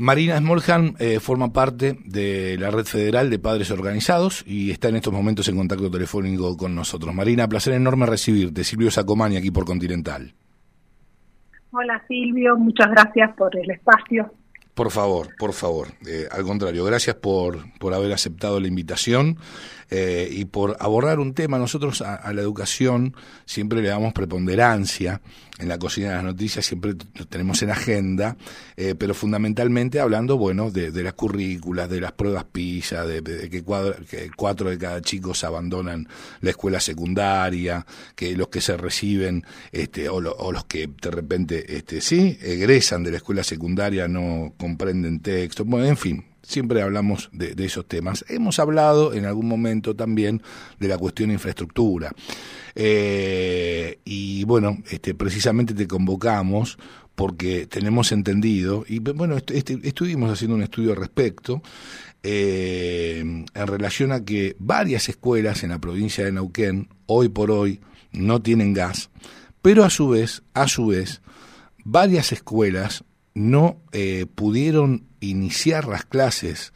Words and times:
Marina 0.00 0.38
Smoljan 0.38 0.94
eh, 0.98 1.20
forma 1.20 1.52
parte 1.52 1.98
de 2.06 2.56
la 2.58 2.70
Red 2.70 2.86
Federal 2.86 3.28
de 3.28 3.38
Padres 3.38 3.70
Organizados 3.70 4.42
y 4.46 4.70
está 4.70 4.88
en 4.88 4.96
estos 4.96 5.12
momentos 5.12 5.46
en 5.48 5.58
contacto 5.58 5.90
telefónico 5.90 6.56
con 6.56 6.74
nosotros. 6.74 7.14
Marina, 7.14 7.46
placer 7.46 7.74
enorme 7.74 8.06
recibirte. 8.06 8.64
Silvio 8.64 8.90
Sacomani 8.90 9.36
aquí 9.36 9.50
por 9.50 9.66
Continental. 9.66 10.32
Hola 11.72 12.02
Silvio, 12.08 12.56
muchas 12.56 12.90
gracias 12.92 13.36
por 13.36 13.54
el 13.54 13.70
espacio. 13.72 14.32
Por 14.72 14.90
favor, 14.90 15.28
por 15.38 15.52
favor. 15.52 15.88
Eh, 16.08 16.26
al 16.30 16.44
contrario, 16.44 16.82
gracias 16.86 17.16
por, 17.16 17.58
por 17.78 17.92
haber 17.92 18.14
aceptado 18.14 18.58
la 18.58 18.68
invitación 18.68 19.36
eh, 19.90 20.28
y 20.30 20.44
por 20.44 20.76
abordar 20.78 21.18
un 21.18 21.34
tema. 21.34 21.58
Nosotros 21.58 22.00
a, 22.02 22.32
la 22.32 22.40
educación 22.40 23.14
siempre 23.44 23.82
le 23.82 23.88
damos 23.88 24.12
preponderancia 24.12 25.20
en 25.58 25.68
la 25.68 25.78
cocina 25.78 26.08
de 26.08 26.14
las 26.14 26.24
noticias, 26.24 26.64
siempre 26.64 26.94
lo 27.14 27.26
tenemos 27.26 27.62
en 27.62 27.70
agenda, 27.70 28.36
eh, 28.76 28.94
pero 28.96 29.12
fundamentalmente 29.12 30.00
hablando, 30.00 30.38
bueno, 30.38 30.70
de, 30.70 30.90
las 31.02 31.12
currículas, 31.12 31.90
de 31.90 32.00
las 32.00 32.12
pruebas 32.12 32.44
PISA, 32.44 33.04
de, 33.04 33.22
que, 33.50 33.62
cuatro 33.62 34.70
de 34.70 34.78
cada 34.78 35.02
chico 35.02 35.34
se 35.34 35.44
abandonan 35.44 36.08
la 36.40 36.50
escuela 36.50 36.80
secundaria, 36.80 37.84
que 38.14 38.34
los 38.36 38.48
que 38.48 38.62
se 38.62 38.76
reciben, 38.76 39.44
este, 39.70 40.08
o, 40.08 40.16
o 40.16 40.52
los 40.52 40.64
que 40.64 40.86
de 40.86 41.10
repente, 41.10 41.76
este, 41.76 42.00
sí, 42.00 42.38
egresan 42.40 43.02
de 43.02 43.10
la 43.10 43.16
escuela 43.18 43.44
secundaria 43.44 44.08
no 44.08 44.54
comprenden 44.56 45.20
texto, 45.20 45.64
bueno, 45.66 45.86
en 45.86 45.96
fin, 45.96 46.29
siempre 46.50 46.82
hablamos 46.82 47.30
de, 47.32 47.54
esos 47.64 47.86
temas. 47.86 48.24
Hemos 48.28 48.58
hablado 48.58 49.14
en 49.14 49.24
algún 49.24 49.46
momento 49.46 49.94
también 49.94 50.42
de 50.78 50.88
la 50.88 50.98
cuestión 50.98 51.28
de 51.28 51.34
infraestructura. 51.34 52.12
Eh, 52.74 54.00
y 54.04 54.44
bueno, 54.44 54.78
este, 54.90 55.14
precisamente 55.14 55.74
te 55.74 55.86
convocamos 55.86 56.78
porque 57.14 57.66
tenemos 57.66 58.12
entendido, 58.12 58.84
y 58.88 58.98
bueno, 58.98 59.36
este, 59.36 59.78
estuvimos 59.82 60.30
haciendo 60.30 60.56
un 60.56 60.62
estudio 60.62 60.92
al 60.92 60.96
respecto, 60.96 61.62
eh, 62.22 63.18
en 63.20 63.66
relación 63.66 64.12
a 64.12 64.24
que 64.24 64.56
varias 64.58 65.08
escuelas 65.08 65.62
en 65.62 65.70
la 65.70 65.78
provincia 65.78 66.24
de 66.24 66.32
Neuquén, 66.32 66.88
hoy 67.06 67.28
por 67.28 67.50
hoy, 67.50 67.80
no 68.12 68.40
tienen 68.40 68.72
gas, 68.72 69.10
pero 69.60 69.84
a 69.84 69.90
su 69.90 70.08
vez, 70.08 70.42
a 70.54 70.66
su 70.66 70.86
vez, 70.86 71.20
varias 71.84 72.32
escuelas 72.32 73.04
no 73.34 73.78
eh, 73.92 74.26
pudieron 74.34 75.06
iniciar 75.20 75.86
las 75.86 76.04
clases 76.04 76.72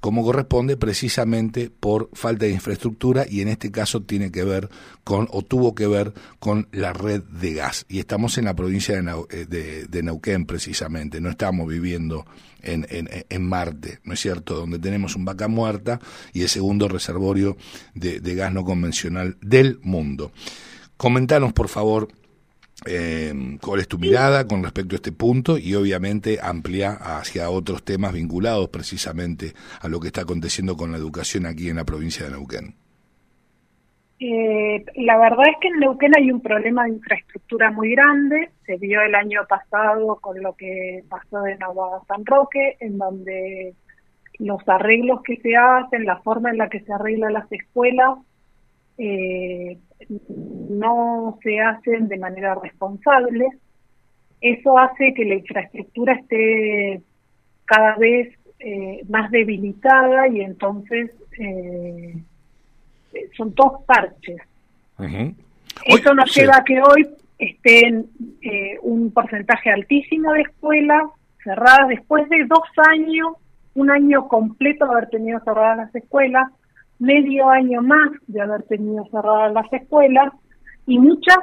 como 0.00 0.22
corresponde 0.22 0.76
precisamente 0.76 1.70
por 1.70 2.08
falta 2.12 2.46
de 2.46 2.52
infraestructura 2.52 3.26
y 3.28 3.40
en 3.40 3.48
este 3.48 3.70
caso 3.70 4.02
tiene 4.02 4.30
que 4.30 4.44
ver 4.44 4.68
con 5.02 5.26
o 5.30 5.42
tuvo 5.42 5.74
que 5.74 5.86
ver 5.86 6.12
con 6.38 6.68
la 6.70 6.92
red 6.92 7.22
de 7.22 7.54
gas. 7.54 7.84
Y 7.88 7.98
estamos 7.98 8.38
en 8.38 8.44
la 8.44 8.54
provincia 8.54 9.00
de, 9.00 9.88
eh, 9.90 10.02
Neuquén 10.02 10.46
precisamente, 10.46 11.20
no 11.20 11.30
estamos 11.30 11.66
viviendo 11.66 12.26
en, 12.62 12.86
en, 12.90 13.44
Marte, 13.44 14.00
¿no 14.04 14.14
es 14.14 14.20
cierto? 14.20 14.54
Donde 14.54 14.78
tenemos 14.78 15.16
un 15.16 15.24
vaca 15.24 15.48
muerta 15.48 16.00
y 16.32 16.42
el 16.42 16.48
segundo 16.48 16.88
reservorio 16.88 17.56
de, 17.94 18.20
de 18.20 18.34
gas 18.34 18.52
no 18.52 18.64
convencional 18.64 19.36
del 19.40 19.80
mundo. 19.82 20.32
Comentanos, 20.96 21.52
por 21.52 21.68
favor, 21.68 22.08
eh, 22.86 23.58
¿Cuál 23.60 23.80
es 23.80 23.88
tu 23.88 23.98
mirada 23.98 24.46
con 24.46 24.62
respecto 24.62 24.94
a 24.94 24.96
este 24.96 25.12
punto? 25.12 25.58
Y 25.58 25.74
obviamente 25.74 26.38
amplia 26.40 26.92
hacia 26.92 27.50
otros 27.50 27.84
temas 27.84 28.12
vinculados 28.12 28.68
precisamente 28.68 29.52
a 29.80 29.88
lo 29.88 29.98
que 30.00 30.08
está 30.08 30.22
aconteciendo 30.22 30.76
con 30.76 30.92
la 30.92 30.98
educación 30.98 31.46
aquí 31.46 31.68
en 31.68 31.76
la 31.76 31.84
provincia 31.84 32.24
de 32.24 32.30
Neuquén. 32.30 32.74
Eh, 34.20 34.84
la 34.96 35.16
verdad 35.16 35.46
es 35.48 35.56
que 35.60 35.68
en 35.68 35.78
Neuquén 35.78 36.12
hay 36.16 36.30
un 36.30 36.40
problema 36.40 36.84
de 36.84 36.90
infraestructura 36.90 37.70
muy 37.70 37.92
grande. 37.92 38.50
Se 38.66 38.76
vio 38.76 39.00
el 39.02 39.14
año 39.14 39.40
pasado 39.48 40.16
con 40.20 40.40
lo 40.42 40.54
que 40.54 41.04
pasó 41.08 41.46
en 41.46 41.62
Aguada 41.62 42.02
San 42.06 42.24
Roque, 42.26 42.76
en 42.80 42.98
donde 42.98 43.74
los 44.38 44.60
arreglos 44.68 45.22
que 45.22 45.36
se 45.36 45.56
hacen, 45.56 46.04
la 46.04 46.18
forma 46.18 46.50
en 46.50 46.58
la 46.58 46.68
que 46.68 46.80
se 46.80 46.92
arreglan 46.92 47.32
las 47.32 47.50
escuelas, 47.50 48.18
eh, 48.98 49.78
no 50.68 51.38
se 51.42 51.60
hacen 51.60 52.08
de 52.08 52.18
manera 52.18 52.54
responsable. 52.56 53.48
Eso 54.40 54.78
hace 54.78 55.14
que 55.14 55.24
la 55.24 55.34
infraestructura 55.36 56.14
esté 56.14 57.02
cada 57.64 57.96
vez 57.96 58.38
eh, 58.60 59.04
más 59.08 59.30
debilitada 59.30 60.26
y 60.28 60.40
entonces 60.40 61.10
eh, 61.38 62.14
son 63.36 63.54
dos 63.54 63.84
parches. 63.86 64.40
Eso 65.86 66.14
nos 66.14 66.34
lleva 66.34 66.56
a 66.56 66.64
que 66.64 66.80
hoy 66.82 67.08
estén 67.38 68.06
eh, 68.42 68.78
un 68.82 69.12
porcentaje 69.12 69.70
altísimo 69.70 70.32
de 70.32 70.42
escuelas 70.42 71.04
cerradas 71.44 71.88
después 71.88 72.28
de 72.28 72.44
dos 72.46 72.64
años, 72.90 73.28
un 73.74 73.90
año 73.90 74.26
completo 74.26 74.86
de 74.86 74.92
haber 74.92 75.08
tenido 75.08 75.38
cerradas 75.40 75.76
las 75.76 75.94
escuelas, 75.94 76.50
medio 76.98 77.48
año 77.48 77.82
más 77.82 78.10
de 78.26 78.40
haber 78.40 78.62
tenido 78.64 79.04
cerradas 79.10 79.52
las 79.52 79.72
escuelas 79.72 80.32
y 80.86 80.98
muchas 80.98 81.38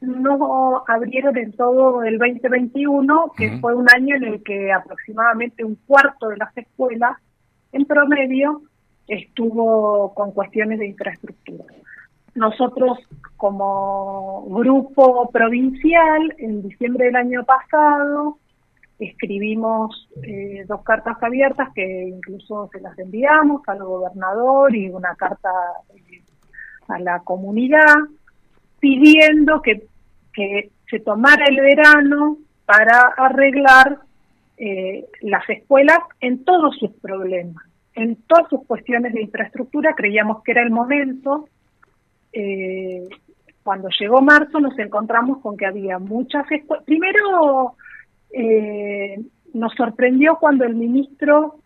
no 0.00 0.84
abrieron 0.86 1.36
en 1.36 1.52
todo 1.52 2.02
el 2.02 2.18
2021, 2.18 3.32
que 3.36 3.58
fue 3.58 3.74
un 3.74 3.86
año 3.94 4.16
en 4.16 4.24
el 4.24 4.42
que 4.42 4.72
aproximadamente 4.72 5.64
un 5.64 5.76
cuarto 5.86 6.28
de 6.28 6.36
las 6.36 6.56
escuelas 6.56 7.16
en 7.72 7.84
promedio 7.86 8.62
estuvo 9.08 10.12
con 10.14 10.32
cuestiones 10.32 10.78
de 10.78 10.88
infraestructura. 10.88 11.64
Nosotros 12.34 12.98
como 13.36 14.44
grupo 14.48 15.30
provincial, 15.30 16.34
en 16.38 16.62
diciembre 16.62 17.06
del 17.06 17.16
año 17.16 17.44
pasado, 17.44 18.38
escribimos 18.98 20.08
eh, 20.22 20.64
dos 20.68 20.82
cartas 20.82 21.16
abiertas 21.20 21.68
que 21.74 22.08
incluso 22.08 22.68
se 22.72 22.80
las 22.80 22.96
enviamos 22.98 23.62
al 23.66 23.82
gobernador 23.82 24.74
y 24.74 24.88
una 24.88 25.14
carta 25.16 25.50
eh, 25.94 26.22
a 26.88 26.98
la 27.00 27.20
comunidad 27.20 27.96
pidiendo 28.78 29.62
que, 29.62 29.86
que 30.32 30.70
se 30.88 31.00
tomara 31.00 31.46
el 31.46 31.60
verano 31.60 32.38
para 32.66 33.14
arreglar 33.16 33.98
eh, 34.56 35.06
las 35.22 35.48
escuelas 35.48 35.98
en 36.20 36.44
todos 36.44 36.76
sus 36.78 36.92
problemas, 36.92 37.64
en 37.94 38.16
todas 38.26 38.48
sus 38.48 38.64
cuestiones 38.66 39.12
de 39.12 39.22
infraestructura. 39.22 39.94
Creíamos 39.94 40.42
que 40.42 40.52
era 40.52 40.62
el 40.62 40.70
momento. 40.70 41.48
cuando 43.62 43.88
llegó 43.98 44.20
marzo 44.20 44.60
nos 44.60 44.78
encontramos 44.78 45.38
con 45.40 45.56
que 45.56 45.66
había 45.66 45.98
muchas 45.98 46.48
escuelas. 46.50 46.84
Primero 46.84 47.76
eh, 48.36 49.20
nos 49.52 49.72
sorprendió 49.74 50.36
cuando 50.40 50.64
el 50.64 50.74
ministro 50.74 51.56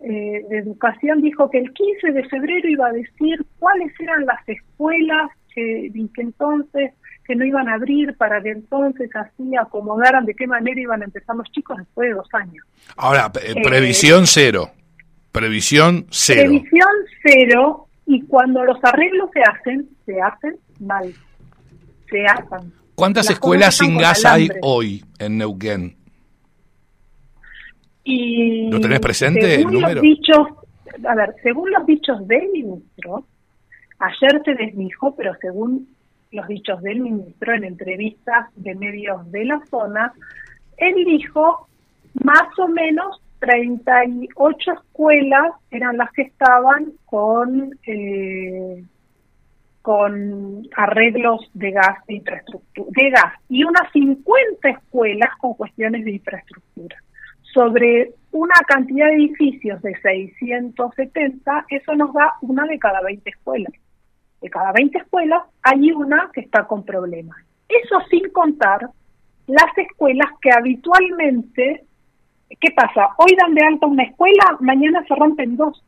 eh, 0.00 0.44
de 0.48 0.58
Educación 0.58 1.20
dijo 1.20 1.50
que 1.50 1.58
el 1.58 1.72
15 1.72 2.12
de 2.12 2.28
febrero 2.28 2.68
iba 2.68 2.86
a 2.86 2.92
decir 2.92 3.44
cuáles 3.58 3.92
eran 4.00 4.24
las 4.24 4.48
escuelas 4.48 5.30
que, 5.54 5.90
que 6.14 6.22
entonces 6.22 6.92
que 7.26 7.36
no 7.36 7.44
iban 7.44 7.68
a 7.68 7.74
abrir 7.74 8.16
para 8.16 8.40
que 8.40 8.52
entonces 8.52 9.10
así 9.14 9.54
acomodaran 9.60 10.24
de 10.24 10.34
qué 10.34 10.46
manera 10.46 10.80
iban 10.80 11.02
a 11.02 11.04
empezar 11.04 11.36
los 11.36 11.46
chicos 11.50 11.76
después 11.76 12.08
de 12.08 12.14
dos 12.14 12.28
años. 12.32 12.64
Ahora, 12.96 13.30
eh, 13.44 13.54
previsión 13.62 14.26
cero. 14.26 14.70
Previsión 15.30 16.06
cero. 16.08 16.40
Previsión 16.48 16.88
cero 17.22 17.88
y 18.06 18.22
cuando 18.22 18.64
los 18.64 18.82
arreglos 18.82 19.28
se 19.34 19.42
hacen, 19.42 19.88
se 20.06 20.18
hacen 20.22 20.56
mal. 20.80 21.12
Se 22.08 22.24
hacen. 22.24 22.72
¿Cuántas 22.94 23.28
escuelas 23.28 23.76
sin 23.76 23.98
gas 23.98 24.24
hay 24.24 24.48
hoy 24.62 25.04
en 25.18 25.36
Neuquén? 25.36 25.97
Y 28.10 28.70
¿Lo 28.70 28.80
tenés 28.80 29.00
presente 29.00 29.56
el 29.56 29.66
número? 29.66 30.00
dichos, 30.00 30.48
a 31.06 31.14
ver, 31.14 31.34
según 31.42 31.70
los 31.70 31.84
dichos 31.84 32.26
del 32.26 32.48
ministro, 32.48 33.26
ayer 33.98 34.40
se 34.46 34.54
desdijo, 34.54 35.14
pero 35.14 35.34
según 35.42 35.86
los 36.32 36.48
dichos 36.48 36.80
del 36.80 37.00
ministro 37.00 37.52
en 37.52 37.64
entrevistas 37.64 38.46
de 38.56 38.74
medios 38.76 39.30
de 39.30 39.44
la 39.44 39.60
zona, 39.66 40.14
él 40.78 40.94
dijo 41.04 41.68
más 42.24 42.58
o 42.58 42.68
menos 42.68 43.20
38 43.40 44.72
escuelas 44.72 45.52
eran 45.70 45.98
las 45.98 46.10
que 46.12 46.22
estaban 46.22 46.92
con 47.04 47.78
eh, 47.86 48.84
con 49.82 50.66
arreglos 50.76 51.48
de 51.52 51.72
gas 51.72 52.06
de 52.06 52.14
infraestructura 52.14 52.88
de 52.90 53.10
gas 53.10 53.34
y 53.50 53.64
unas 53.64 53.92
50 53.92 54.70
escuelas 54.70 55.30
con 55.38 55.52
cuestiones 55.54 56.06
de 56.06 56.12
infraestructura 56.12 56.96
sobre 57.52 58.12
una 58.32 58.54
cantidad 58.66 59.06
de 59.06 59.14
edificios 59.14 59.80
de 59.82 59.94
670, 60.00 61.66
eso 61.70 61.94
nos 61.94 62.12
da 62.12 62.34
una 62.42 62.66
de 62.66 62.78
cada 62.78 63.00
20 63.02 63.28
escuelas. 63.30 63.72
De 64.40 64.50
cada 64.50 64.72
20 64.72 64.98
escuelas 64.98 65.42
hay 65.62 65.90
una 65.92 66.30
que 66.32 66.42
está 66.42 66.64
con 66.66 66.84
problemas. 66.84 67.38
Eso 67.68 68.00
sin 68.10 68.30
contar 68.30 68.88
las 69.46 69.78
escuelas 69.78 70.30
que 70.40 70.50
habitualmente, 70.50 71.84
¿qué 72.60 72.70
pasa? 72.76 73.08
Hoy 73.16 73.34
dan 73.36 73.54
de 73.54 73.64
alta 73.64 73.86
una 73.86 74.04
escuela, 74.04 74.56
mañana 74.60 75.04
se 75.08 75.14
rompen 75.14 75.56
dos. 75.56 75.82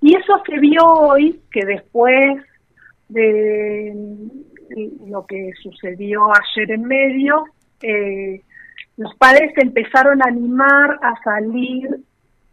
Y 0.00 0.16
eso 0.16 0.42
se 0.46 0.58
vio 0.58 0.84
hoy, 0.84 1.40
que 1.52 1.64
después 1.64 2.42
de 3.08 3.94
lo 5.06 5.26
que 5.26 5.50
sucedió 5.62 6.28
ayer 6.34 6.72
en 6.72 6.84
medio, 6.84 7.44
eh, 7.82 8.42
los 8.96 9.14
padres 9.16 9.52
se 9.54 9.62
empezaron 9.62 10.22
a 10.22 10.28
animar 10.28 10.98
a 11.02 11.14
salir, 11.24 11.88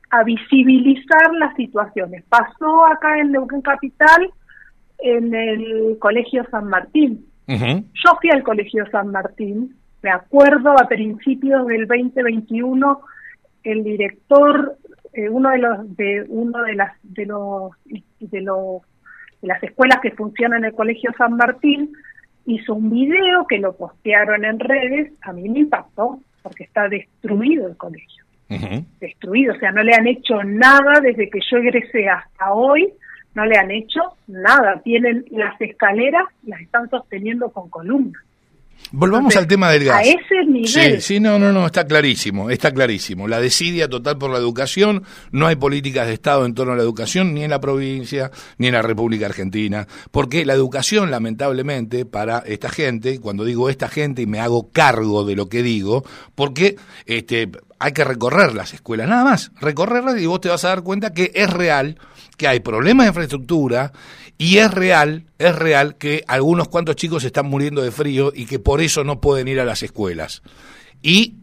a 0.10 0.24
visibilizar 0.24 1.34
las 1.34 1.56
situaciones. 1.56 2.24
Pasó 2.30 2.86
acá 2.86 3.20
en 3.20 3.32
Neuquén 3.32 3.62
Capital, 3.62 4.32
en 5.00 5.34
el 5.34 5.98
Colegio 6.00 6.46
San 6.50 6.68
Martín. 6.68 7.26
Yo 7.48 8.18
fui 8.22 8.30
al 8.32 8.44
Colegio 8.44 8.86
San 8.92 9.12
Martín, 9.12 9.76
me 10.04 10.12
acuerdo 10.12 10.72
a 10.80 10.88
principios 10.88 11.66
del 11.66 11.88
2021, 11.88 13.02
el 13.64 13.84
director, 13.84 14.78
eh, 15.14 15.30
uno 15.30 15.50
de 15.50 15.58
los 15.58 15.98
de 15.98 16.26
uno 16.30 16.62
de 16.62 16.76
las 16.76 16.92
de 17.02 17.26
los 17.26 17.72
de 18.20 18.42
los 18.42 18.84
de 19.42 19.48
las 19.48 19.64
escuelas 19.64 20.00
que 20.00 20.12
funcionan 20.12 20.60
en 20.60 20.66
el 20.66 20.76
Colegio 20.76 21.12
San 21.18 21.38
Martín 21.38 21.92
hizo 22.46 22.76
un 22.76 22.92
video 22.92 23.48
que 23.48 23.58
lo 23.58 23.76
postearon 23.76 24.46
en 24.46 24.60
redes, 24.60 25.12
a 25.22 25.34
mí 25.34 25.50
me 25.50 25.60
impactó 25.60 26.20
porque 26.50 26.64
está 26.64 26.90
destruido 26.90 27.68
el 27.68 27.78
colegio. 27.78 28.24
Destruido, 29.00 29.54
o 29.54 29.60
sea, 29.60 29.72
no 29.72 29.84
le 29.84 29.94
han 29.94 30.08
hecho 30.08 30.44
nada 30.44 31.00
desde 31.00 31.30
que 31.30 31.40
yo 31.52 31.58
egresé 31.58 32.10
hasta 32.10 32.52
hoy, 32.52 32.92
no 33.36 33.46
le 33.46 33.56
han 33.56 33.70
hecho 33.70 34.02
nada. 34.26 34.82
Tienen 34.82 35.26
las 35.30 35.62
escaleras, 35.62 36.26
las 36.48 36.60
están 36.62 36.90
sosteniendo 36.90 37.52
con 37.52 37.70
columnas. 37.70 38.24
Volvamos 38.92 39.36
al 39.36 39.46
tema 39.46 39.70
del 39.70 39.86
gas. 39.86 39.98
A 39.98 40.02
ese 40.02 40.46
nivel. 40.48 40.68
Sí, 40.68 41.02
sí, 41.02 41.20
no, 41.20 41.38
no, 41.38 41.52
no, 41.52 41.66
está 41.66 41.86
clarísimo, 41.86 42.50
está 42.50 42.72
clarísimo. 42.72 43.28
La 43.28 43.40
desidia 43.40 43.88
total 43.88 44.18
por 44.18 44.32
la 44.32 44.40
educación, 44.40 45.04
no 45.32 45.46
hay 45.46 45.58
políticas 45.58 46.08
de 46.08 46.14
Estado 46.14 46.46
en 46.46 46.56
torno 46.56 46.74
a 46.74 46.76
la 46.76 46.82
educación, 46.82 47.34
ni 47.34 47.44
en 47.44 47.52
la 47.52 47.62
provincia, 47.62 48.32
ni 48.58 48.68
en 48.68 48.74
la 48.74 48.82
República 48.82 49.28
Argentina, 49.28 49.88
porque 50.12 50.44
la 50.44 50.54
educación, 50.54 51.12
lamentablemente, 51.12 52.06
para 52.06 52.40
esta 52.40 52.70
gente, 52.70 53.20
cuando 53.20 53.46
digo 53.46 53.70
esta 53.70 53.90
gente 53.90 54.24
y 54.24 54.28
me 54.28 54.40
hago 54.40 54.72
cargo 54.72 55.24
de 55.24 55.36
lo 55.36 55.50
que 55.50 55.62
digo, 55.62 56.04
porque 56.34 56.76
este, 57.06 57.50
hay 57.80 57.94
que 57.94 58.04
recorrer 58.04 58.54
las 58.54 58.74
escuelas, 58.74 59.08
nada 59.08 59.24
más, 59.24 59.52
recorrerlas 59.60 60.20
y 60.22 60.26
vos 60.26 60.42
te 60.42 60.50
vas 60.50 60.66
a 60.66 60.70
dar 60.70 60.84
cuenta 60.84 61.14
que 61.14 61.32
es 61.34 61.50
real 61.50 61.98
que 62.38 62.48
hay 62.48 62.60
problemas 62.60 63.06
de 63.06 63.10
infraestructura 63.10 63.94
y 64.38 64.58
es 64.58 64.72
real, 64.72 65.26
es 65.38 65.56
real 65.56 65.98
que 65.98 66.24
algunos 66.28 66.68
cuantos 66.70 66.96
chicos 66.96 67.24
están 67.24 67.48
muriendo 67.48 67.82
de 67.82 67.92
frío 67.92 68.32
y 68.34 68.46
que 68.46 68.60
por 68.60 68.82
eso 68.82 69.04
no 69.04 69.20
pueden 69.20 69.48
ir 69.48 69.60
a 69.60 69.66
las 69.66 69.84
escuelas. 69.84 70.42
Y 71.02 71.36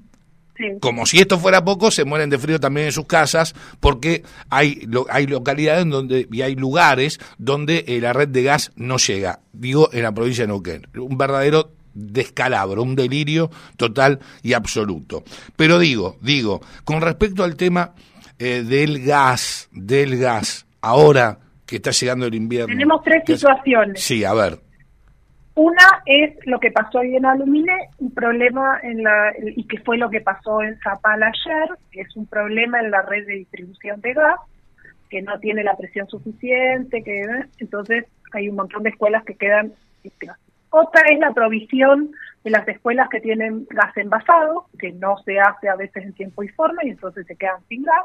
Como 0.81 1.05
si 1.05 1.19
esto 1.19 1.39
fuera 1.39 1.63
poco, 1.63 1.91
se 1.91 2.07
mueren 2.07 2.31
de 2.31 2.39
frío 2.39 2.59
también 2.59 2.87
en 2.87 2.93
sus 2.93 3.05
casas, 3.05 3.55
porque 3.79 4.23
hay, 4.49 4.89
hay 5.11 5.27
localidades 5.27 5.87
donde, 5.87 6.27
y 6.33 6.41
hay 6.41 6.55
lugares 6.55 7.21
donde 7.37 7.85
eh, 7.87 8.01
la 8.01 8.15
red 8.15 8.29
de 8.29 8.43
gas 8.43 8.73
no 8.75 8.97
llega. 8.97 9.41
Digo, 9.53 9.91
en 9.93 10.03
la 10.03 10.13
provincia 10.13 10.45
de 10.45 10.49
Neuquén. 10.49 10.87
Un 10.95 11.19
verdadero 11.19 11.73
descalabro, 11.97 12.83
un 12.83 12.95
delirio 12.95 13.51
total 13.77 14.21
y 14.43 14.53
absoluto. 14.53 15.25
Pero 15.57 15.79
digo, 15.79 16.17
digo, 16.21 16.61
con 16.85 17.01
respecto 17.01 17.43
al 17.43 17.57
tema 17.57 17.95
eh, 18.39 18.63
del 18.63 19.05
gas, 19.05 19.69
del 19.73 20.19
gas, 20.19 20.67
ahora 20.83 21.39
que 21.67 21.77
está 21.77 21.91
llegando 21.91 22.27
el 22.27 22.35
invierno. 22.35 22.73
Tenemos 22.73 23.03
tres 23.03 23.23
situaciones. 23.27 24.01
Sí, 24.01 24.25
a 24.25 24.35
ver. 24.35 24.59
Una 25.55 26.03
es 26.05 26.35
lo 26.45 26.61
que 26.61 26.71
pasó 26.71 26.99
hoy 26.99 27.17
en 27.17 27.25
Alumine, 27.25 27.89
un 27.99 28.13
problema 28.13 28.79
en 28.83 29.03
la 29.03 29.33
y 29.41 29.65
que 29.65 29.79
fue 29.79 29.97
lo 29.97 30.11
que 30.11 30.21
pasó 30.21 30.63
en 30.63 30.79
Zapal 30.81 31.23
ayer, 31.23 31.71
que 31.91 32.03
es 32.03 32.15
un 32.15 32.27
problema 32.27 32.79
en 32.79 32.91
la 32.91 33.01
red 33.01 33.27
de 33.27 33.37
distribución 33.37 34.03
de 34.03 34.13
gas, 34.13 34.39
que 35.09 35.23
no 35.23 35.41
tiene 35.41 35.65
la 35.65 35.75
presión 35.75 36.07
suficiente, 36.09 37.03
que 37.03 37.23
entonces 37.59 38.05
hay 38.35 38.51
un 38.51 38.57
montón 38.57 38.83
de 38.83 38.91
escuelas 38.91 39.25
que 39.25 39.35
quedan 39.35 39.73
Otra 40.79 41.01
es 41.11 41.19
la 41.19 41.33
provisión 41.33 42.11
de 42.45 42.51
las 42.51 42.69
escuelas 42.69 43.09
que 43.09 43.23
tienen 43.23 43.67
gas 43.71 43.97
envasado, 43.97 44.67
que 44.79 44.93
no 44.93 45.17
se 45.25 45.41
hace 45.41 45.71
a 45.71 45.75
veces 45.75 46.05
en 46.05 46.13
tiempo 46.13 46.43
y 46.43 46.49
forma 46.49 46.85
y 46.85 46.91
entonces 46.91 47.27
se 47.27 47.35
quedan 47.35 47.63
sin 47.67 47.83
gas. 47.83 48.05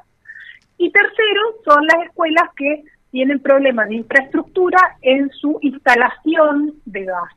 Y 0.77 0.89
tercero, 0.89 1.41
son 1.65 1.85
las 1.85 2.07
escuelas 2.07 2.47
que 2.56 2.81
tienen 3.12 3.41
problemas 3.41 3.89
de 3.89 3.95
infraestructura 3.95 4.79
en 5.01 5.29
su 5.31 5.59
instalación 5.62 6.75
de 6.85 7.03
gas. 7.03 7.29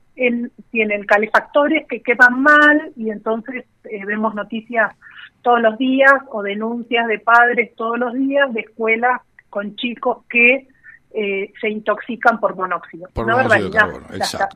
tienen 0.71 1.05
calefactores 1.05 1.85
que 1.89 2.01
quedan 2.01 2.41
mal 2.41 2.93
y 2.95 3.11
entonces 3.11 3.65
eh, 3.91 4.05
vemos 4.07 4.37
noticias 4.37 4.95
todos 5.43 5.61
los 5.61 5.77
días 5.79 6.15
o 6.29 6.45
denuncias 6.45 7.09
de 7.09 7.19
padres 7.19 7.75
todos 7.75 7.99
los 7.99 8.15
días 8.15 8.55
de 8.55 8.61
escuelas 8.61 9.21
con 9.51 9.75
chicos 9.75 10.25
que 10.29 10.69
eh, 11.15 11.53
se 11.61 11.69
intoxican 11.69 12.41
por 12.41 12.57
monóxido. 12.57 13.09
Por 13.13 13.27
monóxido 13.27 13.71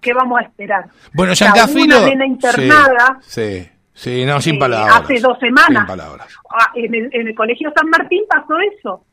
¿Qué 0.02 0.12
vamos 0.12 0.40
a 0.40 0.42
esperar? 0.42 0.86
Bueno, 1.14 1.32
Giancafilo... 1.34 1.98
Una 1.98 2.06
nena 2.08 2.26
internada... 2.26 3.18
sí 3.22 3.68
Sí, 3.98 4.24
no, 4.24 4.40
sin 4.40 4.54
eh, 4.54 4.58
palabras. 4.60 5.00
hace 5.02 5.18
dos 5.18 5.36
semanas. 5.40 5.90
Ah, 6.50 6.70
en, 6.76 7.10
el, 7.12 7.34
Colegio 7.34 7.72
San 7.74 7.90
Martín 7.90 8.22
pasó 8.28 8.54
eso. 8.60 9.04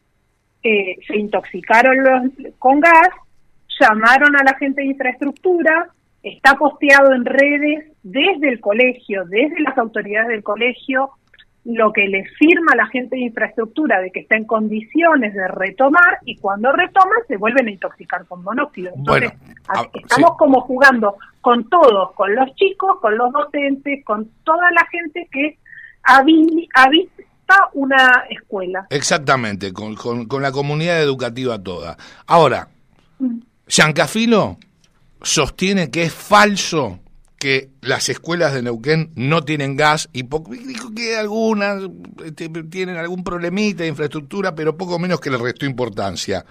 Eh, 0.62 0.98
se 1.08 1.18
intoxicaron 1.18 2.04
los, 2.04 2.54
con 2.60 2.80
gas, 2.80 3.10
llamaron 3.80 4.36
a 4.36 4.44
la 4.44 4.54
gente 4.60 4.82
de 4.82 4.90
infraestructura, 4.90 5.90
está 6.22 6.54
posteado 6.54 7.14
en 7.14 7.26
redes 7.26 7.94
desde 8.04 8.48
el 8.48 8.60
colegio, 8.60 9.26
desde 9.26 9.60
las 9.62 9.76
autoridades 9.76 10.28
del 10.28 10.44
colegio, 10.44 11.10
lo 11.66 11.92
que 11.92 12.08
le 12.08 12.24
firma 12.38 12.76
la 12.76 12.86
gente 12.88 13.16
de 13.16 13.24
infraestructura 13.24 14.00
de 14.00 14.12
que 14.12 14.22
está 14.22 14.36
en 14.36 14.46
condiciones 14.46 15.34
de 15.34 15.48
retomar 15.48 16.20
y 16.24 16.38
cuando 16.38 16.72
retoman 16.72 17.18
se 17.28 17.38
vuelven 17.38 17.68
a 17.68 17.72
intoxicar 17.72 18.26
con 18.28 18.44
monóxido. 18.44 18.92
Entonces, 18.96 19.34
estamos 19.94 20.38
como 20.38 20.62
jugando 20.62 21.18
con 21.42 21.68
todos, 21.68 22.14
con 22.14 22.36
los 22.36 22.54
chicos, 22.56 23.00
con 23.02 23.18
los 23.18 23.34
docentes, 23.34 24.06
con 24.06 24.30
toda 24.44 24.72
la 24.72 24.86
gente 24.92 25.28
que 25.32 25.58
habita 26.04 27.56
una 27.74 28.26
escuela. 28.30 28.86
Exactamente, 28.92 29.74
con, 29.74 29.96
con, 29.96 30.42
la 30.42 30.52
comunidad 30.52 31.02
educativa 31.02 31.62
toda. 31.62 31.98
Ahora, 32.28 32.68
mm. 33.18 33.40
Giancafilo 33.68 34.58
sostiene 35.24 35.90
que 35.90 36.04
es 36.04 36.14
falso 36.14 37.00
que 37.46 37.70
las 37.82 38.10
escuelas 38.10 38.56
de 38.56 38.64
Neuquén 38.64 39.12
no 39.16 39.44
tienen 39.44 39.76
gas 39.76 40.10
y 40.12 40.28
que 40.96 41.16
algunas 41.16 41.80
este, 42.26 42.50
tienen 42.50 42.98
algún 42.98 43.24
problemita 43.24 43.84
de 43.84 43.90
infraestructura, 43.90 44.56
pero 44.56 44.76
poco 44.76 44.98
menos 44.98 45.22
que 45.22 45.30
le 45.30 45.38
restó 45.38 45.68
importancia. 45.68 46.44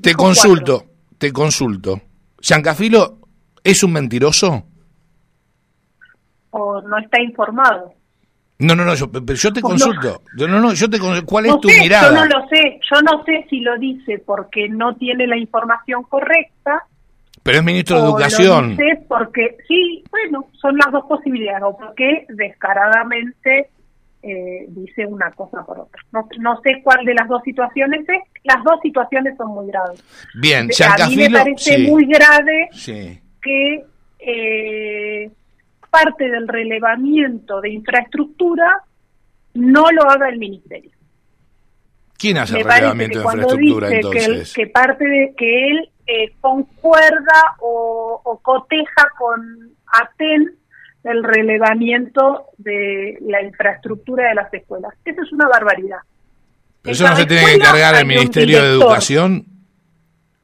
te 0.00 0.14
consulto, 0.14 0.84
te 1.16 1.32
consulto. 1.32 2.00
¿Giancafilo 2.40 3.20
es 3.62 3.84
un 3.84 3.92
mentiroso? 3.92 4.64
¿O 6.50 6.82
no 6.82 6.98
está 6.98 7.22
informado? 7.22 7.94
No, 8.58 8.74
no, 8.74 8.84
no, 8.84 8.96
yo, 8.96 9.12
pero 9.12 9.34
yo 9.34 9.52
te 9.52 9.60
consulto. 9.60 10.22
No, 10.38 10.48
no, 10.48 10.58
no, 10.58 10.72
yo 10.72 10.90
te 10.90 10.98
¿Cuál 11.24 11.46
es 11.46 11.60
tu 11.60 11.68
mirada? 11.68 12.08
Yo 12.08 12.14
no 12.16 12.26
lo 12.26 12.48
sé, 12.48 12.80
yo 12.92 13.00
no 13.02 13.24
sé 13.24 13.46
si 13.48 13.60
lo 13.60 13.78
dice 13.78 14.20
porque 14.26 14.68
no 14.68 14.96
tiene 14.96 15.28
la 15.28 15.36
información 15.36 16.02
correcta 16.02 16.84
pero 17.50 17.58
es 17.58 17.64
ministro 17.64 17.96
de 17.96 18.04
Educación. 18.04 18.76
Lo 18.78 19.06
porque, 19.08 19.56
sí, 19.66 20.04
bueno, 20.08 20.46
son 20.52 20.76
las 20.76 20.92
dos 20.92 21.04
posibilidades, 21.06 21.64
o 21.64 21.76
porque 21.76 22.24
descaradamente 22.28 23.70
eh, 24.22 24.66
dice 24.68 25.04
una 25.04 25.32
cosa 25.32 25.64
por 25.64 25.80
otra. 25.80 26.00
No, 26.12 26.28
no 26.38 26.60
sé 26.60 26.80
cuál 26.84 27.04
de 27.04 27.12
las 27.12 27.26
dos 27.26 27.42
situaciones 27.42 28.08
es, 28.08 28.22
las 28.44 28.62
dos 28.62 28.78
situaciones 28.82 29.36
son 29.36 29.48
muy 29.48 29.66
graves. 29.66 30.00
Bien, 30.34 30.68
A 31.00 31.08
mí 31.08 31.16
me 31.16 31.30
parece 31.30 31.78
muy 31.78 32.06
grave 32.06 32.68
que 33.42 33.84
eh, 34.20 35.30
parte 35.90 36.30
del 36.30 36.46
relevamiento 36.46 37.60
de 37.60 37.70
infraestructura 37.70 38.84
no 39.54 39.90
lo 39.90 40.08
haga 40.08 40.28
el 40.28 40.38
ministerio. 40.38 40.92
¿Quién 42.16 42.38
hace 42.38 42.60
el 42.60 42.64
relevamiento 42.64 43.18
de 43.18 43.24
infraestructura 43.24 43.90
entonces? 43.90 44.52
Que, 44.52 44.62
que 44.62 44.70
parte 44.70 45.04
de 45.04 45.34
que 45.36 45.68
él 45.68 45.90
eh, 46.12 46.34
concuerda 46.40 47.54
o, 47.60 48.40
coteja 48.42 49.08
con 49.16 49.76
ATEN 49.86 50.56
el 51.04 51.22
relevamiento 51.22 52.46
de 52.58 53.16
la 53.20 53.40
infraestructura 53.42 54.30
de 54.30 54.34
las 54.34 54.52
escuelas. 54.52 54.92
Eso 55.04 55.22
es 55.22 55.32
una 55.32 55.46
barbaridad. 55.46 55.98
eso 56.82 57.08
no 57.08 57.14
se 57.14 57.26
tiene 57.26 57.44
que 57.44 57.54
encargar 57.54 57.94
el 57.94 58.06
Ministerio 58.06 58.60
de 58.60 58.68
Educación. 58.70 59.44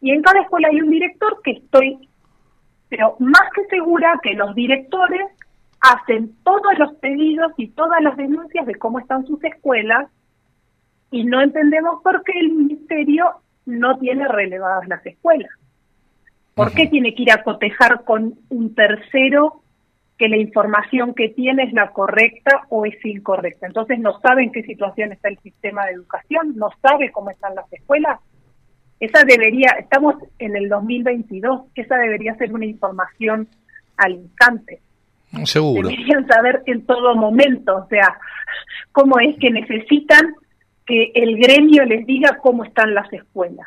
Y 0.00 0.12
en 0.12 0.22
cada 0.22 0.40
escuela 0.42 0.68
hay 0.70 0.80
un 0.80 0.88
director 0.88 1.40
que 1.42 1.50
estoy, 1.50 2.08
pero 2.88 3.16
más 3.18 3.50
que 3.52 3.64
segura 3.66 4.20
que 4.22 4.34
los 4.34 4.54
directores 4.54 5.26
hacen 5.80 6.36
todos 6.44 6.78
los 6.78 6.94
pedidos 6.98 7.50
y 7.56 7.70
todas 7.70 8.00
las 8.02 8.16
denuncias 8.16 8.66
de 8.66 8.76
cómo 8.76 9.00
están 9.00 9.26
sus 9.26 9.42
escuelas 9.42 10.06
y 11.10 11.24
no 11.24 11.40
entendemos 11.40 12.00
por 12.04 12.22
qué 12.22 12.38
el 12.38 12.52
ministerio 12.52 13.40
no 13.66 13.98
tiene 13.98 14.26
relevadas 14.28 14.88
las 14.88 15.04
escuelas. 15.04 15.50
¿Por 16.54 16.72
qué 16.72 16.86
tiene 16.86 17.14
que 17.14 17.24
ir 17.24 17.32
a 17.32 17.42
cotejar 17.42 18.04
con 18.04 18.38
un 18.48 18.74
tercero 18.74 19.60
que 20.16 20.28
la 20.28 20.38
información 20.38 21.12
que 21.12 21.28
tiene 21.28 21.64
es 21.64 21.72
la 21.74 21.90
correcta 21.90 22.62
o 22.70 22.86
es 22.86 22.94
incorrecta? 23.04 23.66
Entonces 23.66 23.98
no 23.98 24.18
sabe 24.20 24.44
en 24.44 24.52
qué 24.52 24.62
situación 24.62 25.12
está 25.12 25.28
el 25.28 25.38
sistema 25.40 25.84
de 25.84 25.92
educación, 25.92 26.54
no 26.56 26.70
sabe 26.80 27.12
cómo 27.12 27.30
están 27.30 27.54
las 27.54 27.70
escuelas. 27.70 28.20
Esa 28.98 29.24
debería, 29.24 29.72
estamos 29.78 30.14
en 30.38 30.56
el 30.56 30.70
2022, 30.70 31.66
esa 31.74 31.96
debería 31.96 32.34
ser 32.36 32.54
una 32.54 32.64
información 32.64 33.46
al 33.98 34.12
instante. 34.12 34.80
Seguro. 35.44 35.88
Deberían 35.90 36.26
saber 36.26 36.62
en 36.64 36.86
todo 36.86 37.14
momento, 37.14 37.76
o 37.76 37.86
sea, 37.88 38.16
cómo 38.92 39.18
es 39.18 39.36
que 39.38 39.50
necesitan 39.50 40.34
que 40.86 41.12
el 41.14 41.36
gremio 41.36 41.84
les 41.84 42.06
diga 42.06 42.38
cómo 42.42 42.64
están 42.64 42.94
las 42.94 43.12
escuelas 43.12 43.66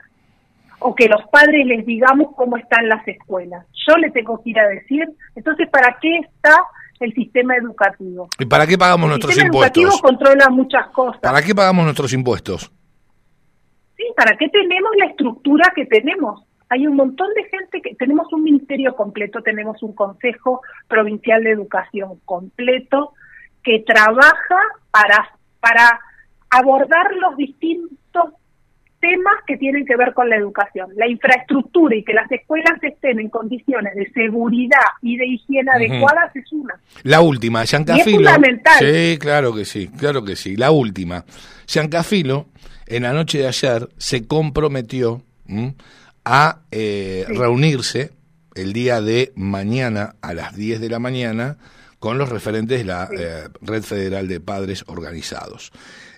o 0.80 0.96
que 0.96 1.08
los 1.08 1.22
padres 1.30 1.66
les 1.66 1.86
digamos 1.86 2.34
cómo 2.36 2.58
están 2.58 2.88
las 2.88 3.06
escuelas. 3.08 3.66
Yo 3.88 3.98
le 3.98 4.12
tengo 4.12 4.42
que 4.42 4.52
ir 4.52 4.60
a 4.60 4.68
decir, 4.68 5.08
entonces, 5.36 5.68
¿para 5.70 5.98
qué 6.02 6.18
está 6.18 6.56
el 7.02 7.14
sistema 7.14 7.56
educativo? 7.56 8.30
¿Y 8.40 8.46
para 8.46 8.66
qué 8.66 8.78
pagamos 8.78 9.10
nuestros 9.10 9.38
impuestos? 9.38 9.84
El 9.84 9.90
sistema 9.90 9.90
educativo 9.90 10.02
controla 10.02 10.50
muchas 10.50 10.88
cosas. 10.88 11.22
¿Para 11.22 11.42
qué 11.42 11.54
pagamos 11.54 11.84
nuestros 11.84 12.14
impuestos? 12.14 12.72
Sí, 13.98 14.04
¿para 14.16 14.38
qué 14.38 14.48
tenemos 14.50 14.92
la 14.98 15.06
estructura 15.08 15.72
que 15.76 15.86
tenemos? 15.86 16.44
Hay 16.70 16.88
un 16.88 16.96
montón 16.96 17.28
de 17.34 17.44
gente 17.50 17.82
que 17.82 17.96
tenemos 17.96 18.32
un 18.32 18.44
ministerio 18.44 18.96
completo, 18.96 19.42
tenemos 19.42 19.82
un 19.84 19.94
Consejo 19.94 20.62
Provincial 20.88 21.44
de 21.44 21.52
Educación 21.52 22.20
completo 22.26 23.14
que 23.64 23.84
trabaja 23.86 24.60
para, 24.92 25.32
para 25.60 26.00
abordar 26.50 27.14
los 27.16 27.38
distintos 27.38 28.34
temas 29.00 29.36
que 29.48 29.58
tienen 29.58 29.86
que 29.86 29.96
ver 29.96 30.14
con 30.14 30.30
la 30.30 30.36
educación. 30.36 30.90
La 30.96 31.08
infraestructura 31.08 31.96
y 31.96 32.04
que 32.04 32.14
las 32.14 32.30
escuelas 32.32 32.82
estén 32.82 33.20
en 33.20 33.30
condiciones 33.30 33.96
de 33.96 34.10
seguridad 34.12 34.78
y 35.02 35.18
de 35.18 35.26
higiene 35.26 35.72
adecuadas 35.72 36.36
es 36.36 36.52
una. 36.52 36.76
La 37.04 37.22
última, 37.22 37.64
Giancafilo. 37.64 38.06
es 38.06 38.16
fundamental. 38.16 38.80
Sí, 38.80 39.18
claro 39.18 39.54
que 39.54 39.66
sí, 39.66 39.90
claro 39.98 40.24
que 40.24 40.36
sí. 40.36 40.56
La 40.56 40.72
última. 40.72 41.24
Giancafilo, 41.68 42.48
en 42.88 43.04
la 43.04 43.14
noche 43.14 43.40
de 43.40 43.48
ayer, 43.48 43.88
se 43.98 44.28
comprometió 44.28 45.22
a 46.26 46.60
eh, 46.72 47.26
reunirse 47.30 48.12
el 48.56 48.74
día 48.74 49.02
de 49.02 49.32
mañana 49.36 50.16
a 50.22 50.34
las 50.34 50.56
10 50.56 50.82
de 50.82 50.90
la 50.90 51.00
mañana 51.00 51.58
con 52.00 52.18
los 52.18 52.30
referentes 52.30 52.80
de 52.80 52.86
la 52.86 53.10
eh, 53.18 53.50
Red 53.62 53.84
Federal 53.84 54.28
de 54.28 54.40
Padres 54.40 54.84
Organizados. 54.88 55.72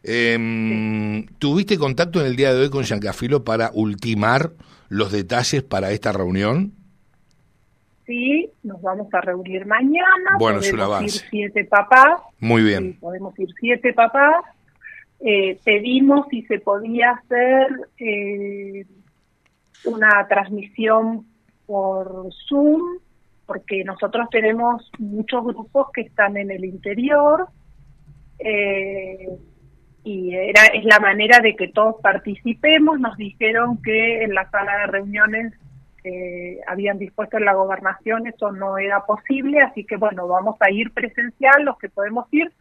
Eh, 0.03 1.25
¿Tuviste 1.39 1.77
contacto 1.77 2.21
en 2.21 2.27
el 2.27 2.35
día 2.35 2.53
de 2.53 2.61
hoy 2.61 2.69
con 2.69 2.83
Giancafilo 2.83 3.43
para 3.43 3.71
ultimar 3.73 4.51
los 4.89 5.11
detalles 5.11 5.63
para 5.63 5.91
esta 5.91 6.11
reunión? 6.11 6.73
Sí, 8.05 8.50
nos 8.63 8.81
vamos 8.81 9.07
a 9.13 9.21
reunir 9.21 9.65
mañana. 9.65 10.35
Bueno, 10.38 10.59
es 10.59 10.73
un 10.73 10.81
avance. 10.81 11.17
Ir 11.17 11.29
siete 11.29 11.63
papás. 11.65 12.21
Muy 12.39 12.63
bien. 12.63 12.97
podemos 13.00 13.38
ir 13.39 13.50
siete 13.59 13.93
papás. 13.93 14.43
Eh, 15.21 15.59
pedimos 15.63 16.25
si 16.29 16.41
se 16.43 16.59
podía 16.59 17.11
hacer 17.11 17.67
eh, 18.00 18.85
una 19.85 20.27
transmisión 20.27 21.25
por 21.67 22.27
Zoom, 22.50 22.81
porque 23.51 23.84
nosotros 23.84 24.29
tenemos 24.29 24.89
muchos 24.98 25.43
grupos 25.43 25.88
que 25.93 26.01
están 26.03 26.38
en 26.38 26.51
el 26.51 26.63
interior. 26.63 27.50
Eh, 28.39 29.27
y 30.05 30.34
era 30.34 30.67
es 30.67 30.86
la 30.86 31.01
manera 31.01 31.41
de 31.41 31.58
que 31.58 31.67
todos 31.67 31.98
participemos. 32.01 32.98
Nos 32.98 33.17
dijeron 33.17 33.81
que 33.81 34.24
en 34.24 34.34
la 34.34 34.50
sala 34.50 34.77
de 34.77 34.88
reuniones 34.88 35.53
que 36.01 36.62
habían 36.65 36.98
dispuesto 36.98 37.39
en 37.39 37.43
la 37.43 37.53
gobernación 37.53 38.25
eso 38.25 38.53
no 38.53 38.77
era 38.77 39.01
posible, 39.01 39.60
así 39.60 39.84
que 39.84 39.98
bueno, 39.98 40.29
vamos 40.29 40.55
a 40.62 40.72
ir 40.72 40.93
presencial, 40.93 41.65
los 41.65 41.77
que 41.77 41.89
podemos 41.89 42.27
ir, 42.31 42.53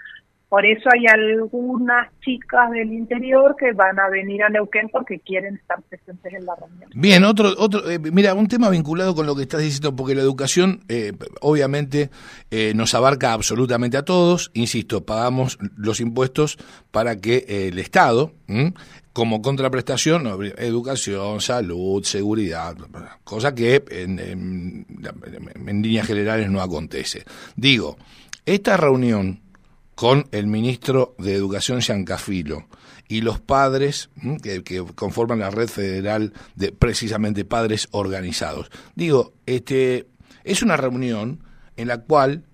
por 0.50 0.66
eso 0.66 0.88
hay 0.92 1.06
algunas 1.06 2.08
chicas 2.24 2.72
del 2.72 2.92
interior 2.92 3.54
que 3.56 3.72
van 3.72 4.00
a 4.00 4.08
venir 4.08 4.42
a 4.42 4.48
Neuquén 4.48 4.88
porque 4.88 5.20
quieren 5.20 5.54
estar 5.54 5.80
presentes 5.82 6.34
en 6.34 6.44
la 6.44 6.56
reunión. 6.56 6.90
Bien, 6.92 7.22
otro, 7.22 7.54
otro, 7.56 7.88
eh, 7.88 8.00
mira, 8.00 8.34
un 8.34 8.48
tema 8.48 8.68
vinculado 8.68 9.14
con 9.14 9.26
lo 9.26 9.36
que 9.36 9.42
estás 9.42 9.60
diciendo, 9.60 9.94
porque 9.94 10.16
la 10.16 10.22
educación 10.22 10.80
eh, 10.88 11.12
obviamente 11.40 12.10
eh, 12.50 12.72
nos 12.74 12.94
abarca 12.94 13.32
absolutamente 13.32 13.96
a 13.96 14.04
todos, 14.04 14.50
insisto, 14.52 15.06
pagamos 15.06 15.56
los 15.76 16.00
impuestos 16.00 16.58
para 16.90 17.14
que 17.14 17.44
el 17.68 17.78
Estado, 17.78 18.32
como 19.12 19.42
contraprestación, 19.42 20.26
educación, 20.58 21.40
salud, 21.40 22.02
seguridad, 22.02 22.76
cosa 23.22 23.54
que 23.54 23.84
en, 23.88 24.18
en 24.18 25.82
líneas 25.82 26.08
generales 26.08 26.50
no 26.50 26.60
acontece. 26.60 27.22
Digo, 27.54 27.98
esta 28.44 28.76
reunión 28.76 29.38
con 30.00 30.26
el 30.32 30.46
ministro 30.46 31.14
de 31.18 31.34
Educación 31.34 31.82
Giancafilo 31.82 32.66
y 33.06 33.20
los 33.20 33.38
padres 33.38 34.08
que, 34.42 34.82
conforman 34.94 35.40
la 35.40 35.50
red 35.50 35.68
federal 35.68 36.32
de 36.54 36.72
precisamente 36.72 37.44
padres 37.44 37.86
organizados. 37.90 38.70
Digo, 38.94 39.34
este 39.44 40.08
es 40.42 40.62
una 40.62 40.78
reunión 40.78 41.44
en 41.76 41.88
la 41.88 42.00
cual 42.00 42.46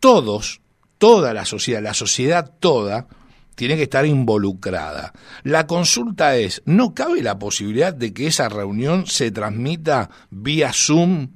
todos, 0.00 0.60
toda 0.98 1.32
la 1.32 1.46
sociedad, 1.46 1.80
la 1.80 1.94
sociedad 1.94 2.52
toda, 2.60 3.06
tiene 3.54 3.76
que 3.76 3.84
estar 3.84 4.04
involucrada. 4.04 5.14
La 5.44 5.66
consulta 5.66 6.36
es, 6.36 6.60
¿no 6.66 6.92
cabe 6.92 7.22
la 7.22 7.38
posibilidad 7.38 7.94
de 7.94 8.12
que 8.12 8.26
esa 8.26 8.50
reunión 8.50 9.06
se 9.06 9.30
transmita 9.30 10.10
vía 10.28 10.74
Zoom 10.74 11.30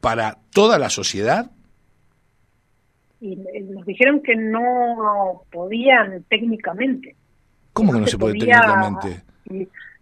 para 0.00 0.38
toda 0.52 0.78
la 0.78 0.90
sociedad? 0.90 1.50
Y 3.20 3.36
nos 3.36 3.84
dijeron 3.84 4.22
que 4.22 4.36
no 4.36 5.42
podían 5.50 6.24
técnicamente. 6.28 7.16
¿Cómo 7.72 7.92
que 7.92 8.00
no, 8.00 8.06
se, 8.06 8.18
puede 8.18 8.34
técnicamente? 8.34 9.22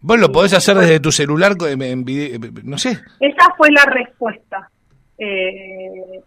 Vos 0.00 0.18
lo 0.18 0.30
podés 0.30 0.54
hacer 0.54 0.76
desde 0.76 1.00
tu 1.00 1.10
celular, 1.10 1.52
en, 1.60 2.04
no 2.64 2.78
sé. 2.78 2.98
Esa 3.20 3.54
fue 3.56 3.70
la 3.70 3.84
respuesta. 3.84 4.70
Eh, 5.18 6.20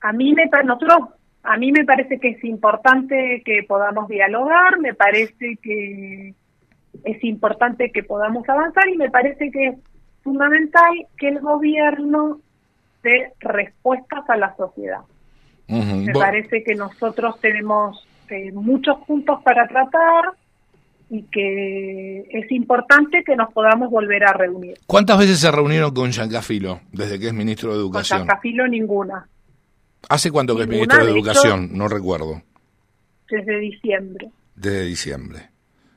a 0.00 0.12
mí 0.12 0.32
me 0.32 0.48
nosotros 0.64 1.10
a 1.42 1.56
mí 1.56 1.72
me 1.72 1.84
parece 1.84 2.18
que 2.18 2.30
es 2.30 2.44
importante 2.44 3.42
que 3.44 3.62
podamos 3.62 4.08
dialogar, 4.08 4.78
me 4.80 4.94
parece 4.94 5.56
que 5.62 6.34
es 7.04 7.24
importante 7.24 7.90
que 7.90 8.02
podamos 8.02 8.48
avanzar 8.48 8.88
y 8.88 8.96
me 8.96 9.10
parece 9.10 9.50
que 9.50 9.68
es 9.68 9.78
fundamental 10.22 11.06
que 11.16 11.28
el 11.28 11.40
gobierno 11.40 12.40
dé 13.02 13.32
respuestas 13.40 14.28
a 14.28 14.36
la 14.36 14.54
sociedad. 14.56 15.00
Me 15.68 16.12
parece 16.12 16.64
que 16.64 16.74
nosotros 16.74 17.38
tenemos 17.40 18.06
eh, 18.30 18.52
muchos 18.52 18.98
puntos 19.06 19.42
para 19.42 19.68
tratar 19.68 20.32
y 21.10 21.22
que 21.24 22.20
es 22.30 22.50
importante 22.52 23.22
que 23.24 23.36
nos 23.36 23.52
podamos 23.52 23.90
volver 23.90 24.24
a 24.24 24.32
reunir. 24.32 24.78
¿Cuántas 24.86 25.18
veces 25.18 25.38
se 25.38 25.50
reunieron 25.50 25.92
con 25.92 26.10
Giancafilo 26.10 26.80
desde 26.92 27.18
que 27.18 27.28
es 27.28 27.34
ministro 27.34 27.72
de 27.72 27.78
Educación? 27.78 28.20
Con 28.20 28.26
Giancafilo 28.26 28.68
ninguna. 28.68 29.28
¿Hace 30.08 30.30
cuánto 30.30 30.56
que 30.56 30.62
es 30.62 30.68
ministro 30.68 31.04
de, 31.04 31.10
Educación? 31.10 31.70
no 31.72 31.88
recuerdo. 31.88 32.42
Desde 33.30 33.58
diciembre. 33.58 34.30
Desde 34.54 34.84
diciembre. 34.84 35.50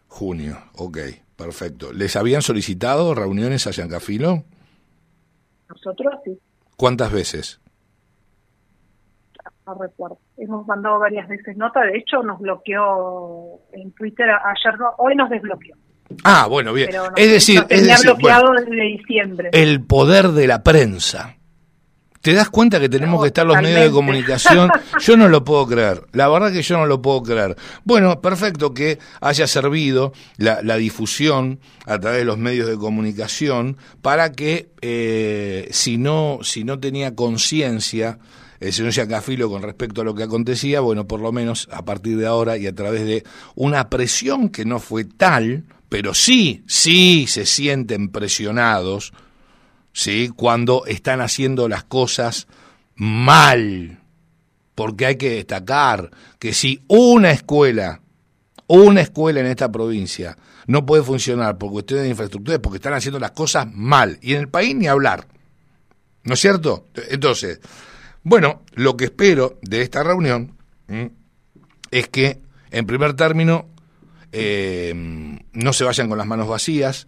Junio, 0.07 0.57
ok, 0.75 0.97
perfecto. 1.37 1.93
¿Les 1.93 2.15
habían 2.15 2.41
solicitado 2.41 3.15
reuniones 3.15 3.67
a 3.67 3.71
Giancafilo? 3.71 4.43
Nosotros 5.69 6.13
sí. 6.25 6.37
¿Cuántas 6.75 7.11
veces? 7.11 7.60
Recuerdo. 9.79 10.19
Hemos 10.37 10.65
mandado 10.67 10.99
varias 10.99 11.27
veces 11.27 11.57
nota, 11.57 11.81
de 11.81 11.97
hecho 11.97 12.23
nos 12.23 12.39
bloqueó 12.39 13.59
en 13.73 13.91
Twitter 13.93 14.29
ayer, 14.29 14.79
hoy 14.97 15.15
nos 15.15 15.29
desbloqueó. 15.29 15.75
Ah, 16.23 16.47
bueno, 16.49 16.73
bien. 16.73 16.89
es 17.15 17.31
decir, 17.31 17.65
es 17.69 18.03
bloqueado 18.03 18.53
desde 18.53 18.81
diciembre. 18.81 19.49
El 19.53 19.83
poder 19.85 20.29
de 20.29 20.47
la 20.47 20.63
prensa. 20.63 21.37
¿Te 22.21 22.33
das 22.33 22.51
cuenta 22.51 22.79
que 22.79 22.87
tenemos 22.87 23.19
que 23.19 23.29
estar 23.29 23.47
los 23.47 23.59
medios 23.59 23.81
de 23.81 23.91
comunicación? 23.91 24.69
Yo 24.99 25.17
no 25.17 25.27
lo 25.27 25.43
puedo 25.43 25.65
creer, 25.65 26.03
la 26.11 26.27
verdad 26.27 26.51
que 26.51 26.61
yo 26.61 26.77
no 26.77 26.85
lo 26.85 27.01
puedo 27.01 27.23
creer. 27.23 27.55
Bueno, 27.83 28.21
perfecto 28.21 28.75
que 28.75 28.99
haya 29.21 29.47
servido 29.47 30.13
la, 30.37 30.61
difusión 30.77 31.59
a 31.87 31.99
través 31.99 32.19
de 32.19 32.25
los 32.25 32.37
medios 32.37 32.67
de 32.69 32.77
comunicación 32.77 33.77
para 34.03 34.31
que 34.33 34.69
eh, 34.81 35.67
si, 35.71 35.97
no, 35.97 36.39
si 36.43 36.63
no 36.63 36.79
tenía 36.79 37.15
conciencia 37.15 38.19
el 38.61 38.71
señor 38.71 38.93
Giacafilo 38.93 39.49
con 39.49 39.63
respecto 39.63 40.01
a 40.01 40.03
lo 40.03 40.13
que 40.13 40.21
acontecía, 40.21 40.81
bueno, 40.81 41.07
por 41.07 41.19
lo 41.19 41.31
menos 41.31 41.67
a 41.71 41.83
partir 41.83 42.15
de 42.17 42.27
ahora 42.27 42.57
y 42.57 42.67
a 42.67 42.75
través 42.75 43.03
de 43.05 43.23
una 43.55 43.89
presión 43.89 44.49
que 44.49 44.65
no 44.65 44.79
fue 44.79 45.03
tal, 45.03 45.63
pero 45.89 46.13
sí, 46.13 46.63
sí 46.67 47.25
se 47.27 47.47
sienten 47.47 48.09
presionados, 48.09 49.13
¿sí? 49.93 50.29
Cuando 50.35 50.85
están 50.85 51.21
haciendo 51.21 51.67
las 51.67 51.83
cosas 51.83 52.47
mal. 52.95 53.99
Porque 54.75 55.07
hay 55.07 55.15
que 55.15 55.31
destacar 55.31 56.11
que 56.37 56.53
si 56.53 56.83
una 56.87 57.31
escuela, 57.31 58.01
una 58.67 59.01
escuela 59.01 59.39
en 59.39 59.47
esta 59.47 59.71
provincia 59.71 60.37
no 60.67 60.85
puede 60.85 61.01
funcionar 61.01 61.57
por 61.57 61.71
cuestiones 61.71 62.03
de 62.03 62.09
infraestructura 62.11 62.55
es 62.55 62.61
porque 62.61 62.77
están 62.77 62.93
haciendo 62.93 63.19
las 63.19 63.31
cosas 63.31 63.67
mal. 63.73 64.19
Y 64.21 64.35
en 64.35 64.41
el 64.41 64.49
país 64.49 64.75
ni 64.75 64.85
hablar. 64.85 65.27
¿No 66.23 66.35
es 66.35 66.39
cierto? 66.39 66.87
Entonces, 67.09 67.59
bueno, 68.23 68.61
lo 68.73 68.97
que 68.97 69.05
espero 69.05 69.57
de 69.61 69.81
esta 69.81 70.03
reunión 70.03 70.57
es 71.91 72.07
que, 72.09 72.41
en 72.69 72.85
primer 72.85 73.13
término, 73.13 73.67
eh, 74.31 74.93
no 75.53 75.73
se 75.73 75.83
vayan 75.83 76.09
con 76.09 76.17
las 76.17 76.27
manos 76.27 76.47
vacías. 76.47 77.07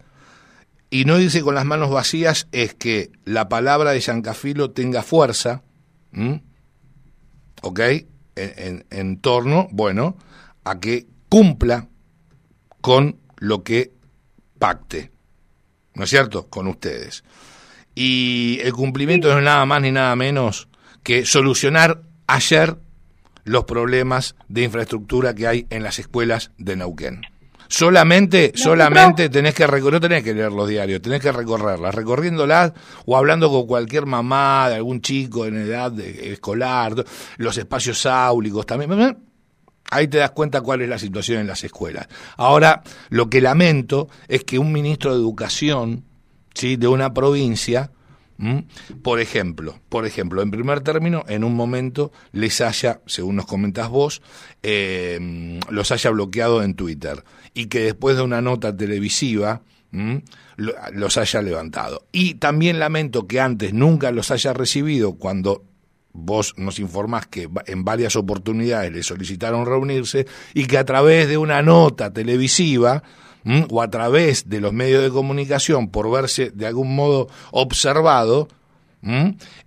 Y 0.90 1.06
no 1.06 1.18
irse 1.18 1.42
con 1.42 1.54
las 1.54 1.64
manos 1.64 1.90
vacías 1.90 2.46
es 2.52 2.74
que 2.74 3.10
la 3.24 3.48
palabra 3.48 3.90
de 3.90 4.00
Giancafilo 4.00 4.70
tenga 4.70 5.02
fuerza 5.02 5.62
¿ok? 7.62 7.80
En, 8.36 8.84
en, 8.90 9.20
torno, 9.20 9.68
bueno, 9.70 10.16
a 10.64 10.78
que 10.78 11.06
cumpla 11.28 11.88
con 12.80 13.18
lo 13.38 13.62
que 13.62 13.92
pacte, 14.58 15.10
¿no 15.94 16.04
es 16.04 16.10
cierto?, 16.10 16.48
con 16.48 16.66
ustedes. 16.66 17.24
Y 17.94 18.58
el 18.62 18.72
cumplimiento 18.72 19.32
no 19.32 19.38
es 19.38 19.44
nada 19.44 19.64
más 19.66 19.82
ni 19.82 19.92
nada 19.92 20.14
menos 20.16 20.68
que 21.04 21.24
solucionar 21.24 22.02
ayer 22.26 22.76
los 23.44 23.64
problemas 23.64 24.34
de 24.48 24.62
infraestructura 24.62 25.34
que 25.34 25.46
hay 25.46 25.66
en 25.70 25.82
las 25.82 25.98
escuelas 25.98 26.50
de 26.58 26.76
Neuquén. 26.76 27.22
Solamente, 27.68 28.52
solamente 28.54 29.28
tenés 29.28 29.54
que 29.54 29.66
recorrer, 29.66 29.94
no 29.94 30.00
tenés 30.00 30.22
que 30.22 30.34
leer 30.34 30.52
los 30.52 30.68
diarios, 30.68 31.00
tenés 31.02 31.20
que 31.20 31.32
recorrerlas, 31.32 31.94
recorriéndolas 31.94 32.72
o 33.06 33.16
hablando 33.16 33.50
con 33.50 33.66
cualquier 33.66 34.06
mamá 34.06 34.68
de 34.68 34.76
algún 34.76 35.00
chico 35.00 35.46
en 35.46 35.56
edad 35.56 35.90
de, 35.90 36.32
escolar, 36.32 37.04
los 37.36 37.58
espacios 37.58 38.06
áulicos 38.06 38.66
también. 38.66 39.18
Ahí 39.90 40.08
te 40.08 40.18
das 40.18 40.30
cuenta 40.30 40.60
cuál 40.60 40.82
es 40.82 40.88
la 40.88 40.98
situación 40.98 41.40
en 41.40 41.46
las 41.46 41.64
escuelas. 41.64 42.08
Ahora, 42.36 42.82
lo 43.10 43.28
que 43.28 43.40
lamento 43.40 44.08
es 44.28 44.44
que 44.44 44.58
un 44.58 44.72
ministro 44.72 45.12
de 45.12 45.20
Educación, 45.20 46.04
¿sí? 46.54 46.76
de 46.76 46.88
una 46.88 47.12
provincia, 47.12 47.90
por 49.02 49.20
ejemplo, 49.20 49.78
por 49.88 50.06
ejemplo, 50.06 50.42
en 50.42 50.50
primer 50.50 50.80
término, 50.80 51.24
en 51.28 51.44
un 51.44 51.54
momento 51.54 52.12
les 52.32 52.60
haya, 52.60 53.00
según 53.06 53.36
nos 53.36 53.46
comentas 53.46 53.88
vos, 53.88 54.22
eh, 54.62 55.60
los 55.70 55.92
haya 55.92 56.10
bloqueado 56.10 56.62
en 56.62 56.74
Twitter 56.74 57.24
y 57.54 57.66
que 57.66 57.80
después 57.80 58.16
de 58.16 58.22
una 58.22 58.42
nota 58.42 58.76
televisiva 58.76 59.62
los 60.56 61.16
haya 61.18 61.42
levantado. 61.42 62.06
Y 62.10 62.34
también 62.34 62.78
lamento 62.78 63.26
que 63.26 63.40
antes 63.40 63.72
nunca 63.72 64.10
los 64.10 64.30
haya 64.30 64.52
recibido 64.52 65.14
cuando 65.14 65.64
vos 66.12 66.54
nos 66.56 66.78
informás 66.78 67.26
que 67.26 67.48
en 67.66 67.84
varias 67.84 68.16
oportunidades 68.16 68.92
le 68.92 69.02
solicitaron 69.02 69.66
reunirse 69.66 70.26
y 70.54 70.66
que 70.66 70.78
a 70.78 70.84
través 70.84 71.28
de 71.28 71.36
una 71.36 71.60
nota 71.62 72.12
televisiva 72.12 73.02
o 73.70 73.82
a 73.82 73.90
través 73.90 74.48
de 74.48 74.60
los 74.60 74.72
medios 74.72 75.02
de 75.02 75.10
comunicación 75.10 75.88
por 75.88 76.10
verse 76.10 76.50
de 76.50 76.66
algún 76.66 76.94
modo 76.94 77.28
observado, 77.50 78.48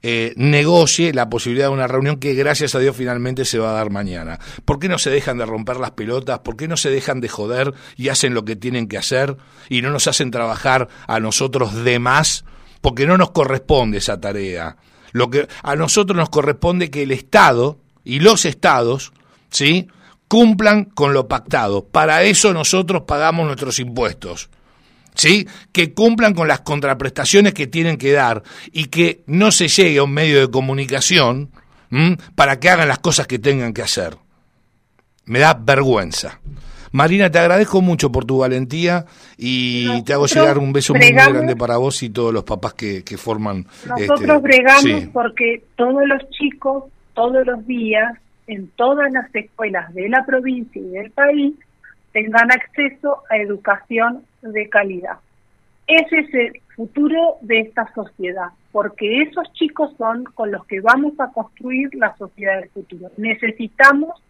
eh, 0.02 0.34
negocie 0.36 1.14
la 1.14 1.30
posibilidad 1.30 1.68
de 1.68 1.74
una 1.74 1.88
reunión 1.88 2.18
que 2.18 2.34
gracias 2.34 2.74
a 2.74 2.80
Dios 2.80 2.96
finalmente 2.96 3.46
se 3.46 3.60
va 3.60 3.70
a 3.70 3.74
dar 3.74 3.92
mañana. 3.92 4.40
¿Por 4.66 4.80
qué 4.80 4.90
no 4.90 4.98
se 4.98 5.12
dejan 5.12 5.38
de 5.38 5.46
romper 5.46 5.78
las 5.78 5.92
pelotas? 5.92 6.40
¿Por 6.40 6.58
qué 6.58 6.68
no 6.68 6.76
se 6.76 6.90
dejan 6.90 7.22
de 7.22 7.30
joder 7.30 7.74
y 7.96 8.10
hacen 8.10 8.34
lo 8.34 8.46
que 8.46 8.56
tienen 8.56 8.88
que 8.88 8.98
hacer 8.98 9.38
y 9.70 9.82
no 9.82 9.92
nos 9.92 10.08
hacen 10.08 10.32
trabajar 10.32 10.88
a 11.08 11.20
nosotros 11.20 11.84
de 11.84 12.00
más? 12.00 12.46
Porque 12.82 13.06
no 13.06 13.18
nos 13.18 13.32
corresponde 13.32 14.00
esa 14.00 14.20
tarea. 14.20 14.78
Lo 15.12 15.30
que 15.30 15.48
a 15.62 15.76
nosotros 15.76 16.18
nos 16.18 16.30
corresponde 16.30 16.90
que 16.90 17.04
el 17.04 17.12
Estado 17.12 17.78
y 18.04 18.20
los 18.20 18.46
estados, 18.46 19.14
¿sí? 19.50 19.88
Cumplan 20.28 20.86
con 20.86 21.14
lo 21.14 21.28
pactado. 21.28 21.86
Para 21.86 22.24
eso 22.24 22.54
nosotros 22.54 23.04
pagamos 23.04 23.46
nuestros 23.46 23.80
impuestos. 23.80 24.50
¿Sí? 25.16 25.48
Que 25.72 25.94
cumplan 25.94 26.36
con 26.36 26.48
las 26.48 26.60
contraprestaciones 26.60 27.54
que 27.54 27.66
tienen 27.66 27.98
que 27.98 28.12
dar 28.12 28.44
y 28.72 28.86
que 28.86 29.24
no 29.26 29.52
se 29.52 29.68
llegue 29.68 29.98
a 29.98 30.04
un 30.04 30.14
medio 30.14 30.40
de 30.40 30.52
comunicación 30.52 31.50
para 32.36 32.60
que 32.60 32.70
hagan 32.70 32.88
las 32.88 33.00
cosas 33.00 33.26
que 33.26 33.40
tengan 33.40 33.74
que 33.74 33.82
hacer. 33.82 34.16
Me 35.26 35.40
da 35.40 35.56
vergüenza. 35.56 36.40
Marina, 36.92 37.30
te 37.30 37.40
agradezco 37.40 37.82
mucho 37.82 38.12
por 38.12 38.26
tu 38.26 38.40
valentía 38.40 39.06
y 39.38 40.02
te 40.04 40.14
hago 40.14 40.26
llegar 40.26 40.58
un 40.58 40.72
beso 40.72 40.94
muy 40.94 41.12
grande 41.12 41.56
para 41.56 41.78
vos 41.78 42.02
y 42.04 42.10
todos 42.10 42.34
los 42.34 42.44
papás 42.44 42.74
que, 42.74 43.04
forman. 43.18 43.66
Nosotros 43.88 44.22
este, 44.22 44.38
bregamos 44.38 45.04
porque 45.12 45.64
todos 45.76 46.08
los 46.08 46.30
chicos, 46.30 46.86
todos 47.14 47.46
los 47.46 47.66
días, 47.66 48.18
en 48.48 48.70
todas 48.70 49.12
las 49.12 49.34
escuelas 49.36 49.94
de 49.94 50.10
la 50.10 50.26
provincia 50.26 50.82
y 50.82 50.90
del 50.90 51.12
país 51.12 51.54
tengan 52.14 52.52
acceso 52.52 53.24
a 53.30 53.38
educación 53.38 54.24
de 54.42 54.70
calidad. 54.70 55.18
Ese 55.86 56.20
es 56.20 56.34
el 56.34 56.62
futuro 56.76 57.38
de 57.42 57.62
esta 57.62 57.92
sociedad, 57.94 58.50
porque 58.72 59.22
esos 59.22 59.52
chicos 59.54 59.92
son 59.98 60.26
con 60.26 60.52
los 60.52 60.66
que 60.66 60.82
vamos 60.82 61.14
a 61.20 61.32
construir 61.32 61.94
la 61.96 62.16
sociedad 62.18 62.60
del 62.60 62.70
futuro. 62.70 63.10
Necesitamos 63.18 64.22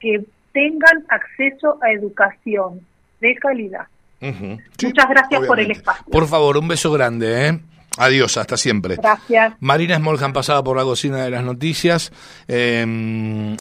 que 0.00 0.24
tengan 0.52 1.04
acceso 1.08 1.78
a 1.82 1.92
educación 1.92 2.80
de 3.20 3.34
calidad. 3.36 3.86
Muchas 4.20 5.08
gracias 5.08 5.46
por 5.46 5.60
el 5.60 5.70
espacio. 5.70 6.04
Por 6.10 6.26
favor, 6.26 6.58
un 6.58 6.68
beso 6.68 6.92
grande. 6.92 7.48
¿eh? 7.48 7.60
Adiós, 7.98 8.36
hasta 8.36 8.56
siempre. 8.56 8.96
Gracias. 8.96 9.54
Marina 9.60 9.96
Smoljan 9.96 10.32
pasada 10.32 10.62
por 10.62 10.76
la 10.76 10.84
cocina 10.84 11.24
de 11.24 11.30
las 11.30 11.42
noticias. 11.42 12.12
Eh, 12.46 13.56